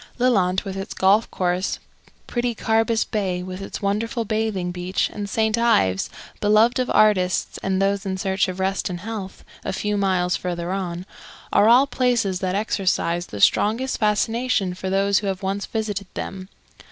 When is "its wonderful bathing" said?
3.61-4.71